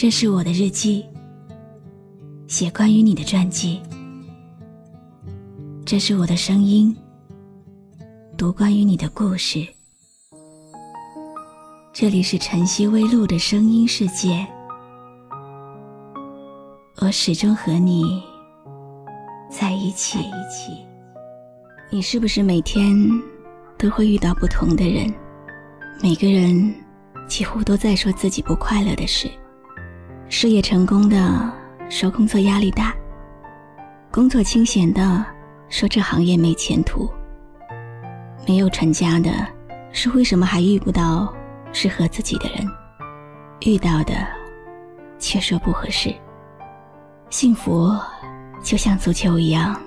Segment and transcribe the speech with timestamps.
[0.00, 1.04] 这是我的日记，
[2.48, 3.82] 写关于你的传记。
[5.84, 6.96] 这是我的声音，
[8.34, 9.62] 读关于你的故事。
[11.92, 14.46] 这里是晨曦微露的声音世界，
[17.02, 18.22] 我始终和你
[19.50, 20.18] 在一起。
[21.90, 22.90] 你是不是每天
[23.76, 25.12] 都会遇到不同的人？
[26.02, 26.74] 每个人
[27.28, 29.30] 几乎都在说自己不快乐的事。
[30.32, 31.52] 事业成功的
[31.88, 32.94] 说工作压力大，
[34.12, 35.26] 工作清闲的
[35.68, 37.10] 说这行业没前途。
[38.46, 39.28] 没有成家的
[39.90, 41.34] 是为什么还遇不到
[41.72, 42.64] 适合自己的人？
[43.62, 44.14] 遇到的
[45.18, 46.14] 却说不合适。
[47.28, 47.92] 幸福
[48.62, 49.78] 就像足球一样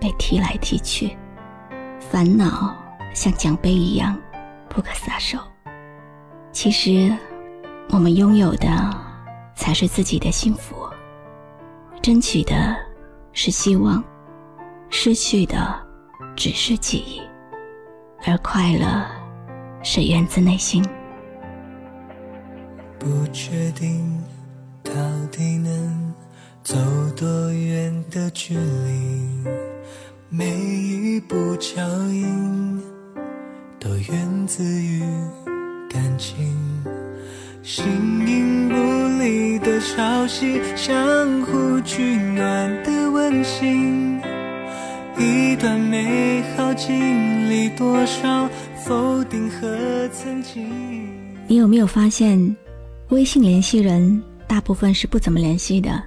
[0.00, 1.14] 被踢来踢去。
[2.00, 2.74] 烦恼
[3.12, 4.18] 像奖杯一样
[4.66, 5.38] 不可撒手。
[6.52, 7.14] 其实，
[7.90, 8.68] 我们拥有的
[9.54, 10.74] 才是自己的幸福，
[12.02, 12.76] 争取的
[13.32, 14.02] 是希望，
[14.90, 15.74] 失去的
[16.36, 17.20] 只是记忆，
[18.26, 19.06] 而快乐
[19.82, 20.84] 是源自内心。
[22.98, 24.22] 不确定
[24.82, 24.92] 到
[25.30, 26.14] 底能
[26.62, 26.76] 走
[27.16, 29.44] 多远的距离。
[30.30, 32.82] 每一步脚印
[33.78, 35.02] 都源自于
[35.88, 36.82] 感情，
[37.62, 37.84] 形
[38.26, 38.74] 影不
[39.22, 44.20] 离的潮汐，相互取暖的温馨。
[45.16, 48.48] 一段美好经历，多少
[48.84, 50.68] 否定和曾经。
[51.46, 52.56] 你有没有发现，
[53.10, 56.02] 微信联系人大部分是不怎么联系的，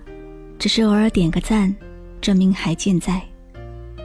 [0.59, 1.73] 只是偶尔点个赞，
[2.19, 3.21] 证明还健在。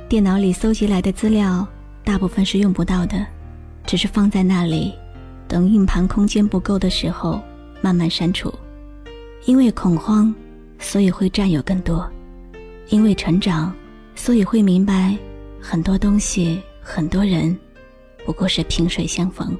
[0.08, 1.66] 电脑里搜集来的资料，
[2.04, 3.26] 大部分是用不到的，
[3.84, 4.92] 只是放在那里，
[5.52, 7.38] 等硬盘空间不够的时候
[7.82, 8.50] 慢慢删除。
[9.44, 10.34] 因为恐慌，
[10.78, 12.02] 所以会占有更多；
[12.88, 13.70] 因为成长，
[14.14, 15.14] 所以会明白
[15.60, 17.54] 很多东西、很多人，
[18.24, 19.54] 不过是萍水相逢。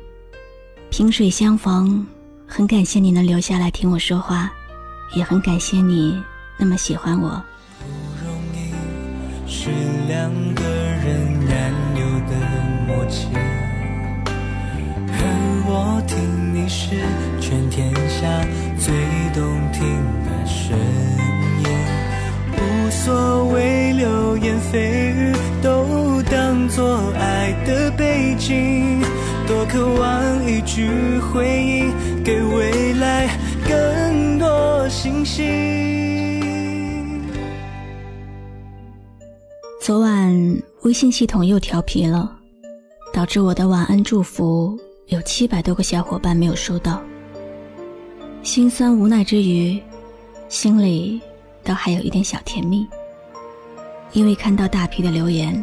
[0.88, 2.06] 萍水相逢，
[2.47, 4.50] 很感谢你能留下来听我说话，
[5.14, 6.19] 也很感谢你
[6.58, 7.44] 那么喜欢我。
[9.47, 9.69] 是
[10.08, 12.34] 两个人有的
[12.86, 13.28] 默契，
[15.65, 16.97] 我听你是
[17.41, 18.45] 全天下
[18.78, 18.93] 最
[19.33, 19.43] 动
[19.73, 19.83] 听
[20.25, 20.77] 的声
[21.59, 21.67] 音。
[22.56, 24.77] 无所谓流言蜚
[25.12, 29.00] 语，都当作爱的背景。
[29.47, 31.93] 多渴望一句回应，
[32.25, 33.29] 给未来
[33.69, 37.23] 更多信心。
[39.81, 42.37] 昨晚微信系统又调皮了，
[43.12, 47.02] 导致我的晚安祝福有七百多个小伙伴没有收到。
[48.42, 49.80] 心酸无奈之余，
[50.48, 51.20] 心里
[51.62, 52.86] 倒还有一点小甜蜜。
[54.12, 55.62] 因为看到大批的留言，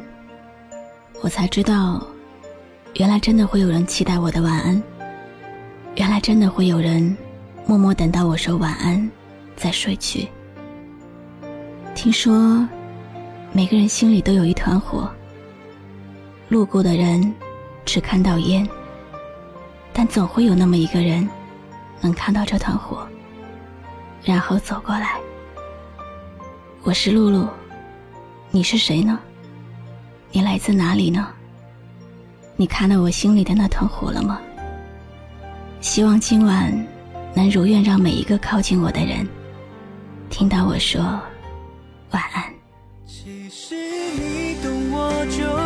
[1.22, 2.06] 我才知道，
[2.96, 4.82] 原来真的会有人期待我的晚安，
[5.96, 7.16] 原来真的会有人
[7.66, 9.10] 默默等到我说晚安
[9.56, 10.28] 再睡去。
[11.96, 12.68] 听说。
[13.52, 15.10] 每个人心里都有一团火，
[16.50, 17.34] 路过的人
[17.84, 18.64] 只看到烟，
[19.94, 21.28] 但总会有那么一个人
[22.02, 23.08] 能看到这团火，
[24.24, 25.20] 然后走过来。
[26.84, 27.48] 我是露露，
[28.52, 29.20] 你是谁呢？
[30.32, 31.28] 你来自哪里呢？
[32.56, 34.40] 你看到我心里的那团火了吗？
[35.82, 36.72] 希望今晚
[37.34, 39.28] 能如愿让每一个靠近我的人
[40.30, 41.02] 听到我说
[42.12, 42.44] 晚安。
[43.06, 45.59] 其实你懂我就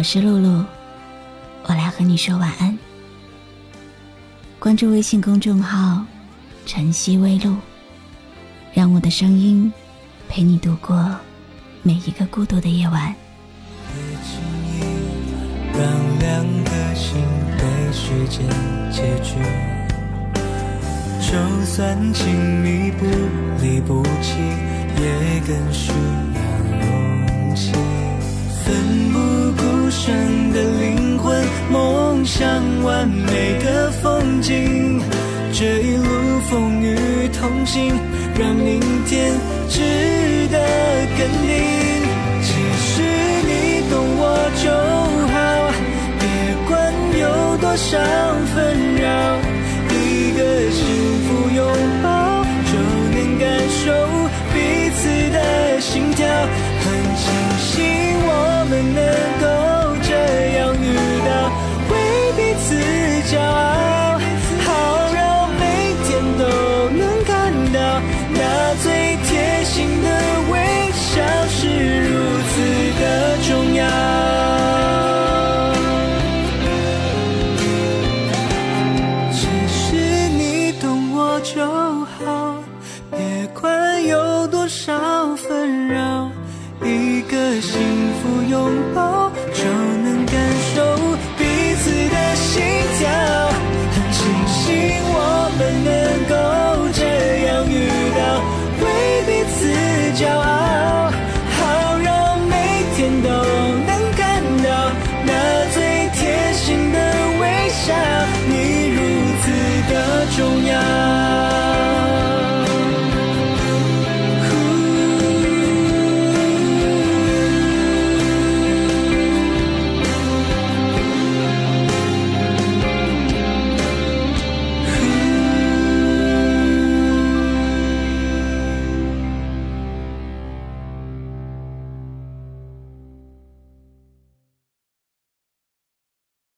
[0.00, 0.64] 我是露露，
[1.64, 2.78] 我来和你说晚安。
[4.58, 6.02] 关注微信公众号。
[6.64, 7.54] 晨曦微露，
[8.72, 9.70] 让我的声音
[10.26, 11.14] 陪你度过
[11.82, 13.14] 每一个孤独的夜晚。
[13.92, 14.80] 别轻易
[15.76, 15.86] 让
[16.18, 17.22] 两颗心
[17.58, 18.48] 被时间
[18.90, 19.34] 结局，
[21.20, 21.36] 就
[21.66, 23.04] 算亲密不
[23.62, 24.38] 离不弃，
[24.96, 26.40] 也更需要
[26.86, 27.72] 勇气。
[28.64, 29.18] 奋不
[29.90, 32.46] 生的灵魂，梦想
[32.82, 35.00] 完美的风景。
[35.52, 37.92] 这一路风雨同行。
[38.38, 39.32] 让明天
[39.68, 39.82] 值
[40.50, 40.58] 得
[41.18, 41.50] 肯定。
[42.40, 42.48] 其
[42.80, 43.02] 实
[43.44, 44.22] 你懂我
[44.64, 44.70] 就
[45.28, 45.36] 好，
[46.18, 46.24] 别
[46.66, 46.70] 管
[47.18, 47.22] 有
[47.58, 47.98] 多少
[48.54, 48.89] 纷